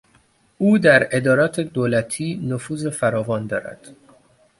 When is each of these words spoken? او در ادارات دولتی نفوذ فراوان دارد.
او 0.57 0.77
در 0.77 1.09
ادارات 1.11 1.59
دولتی 1.59 2.35
نفوذ 2.43 2.87
فراوان 2.87 3.47
دارد. 3.47 3.87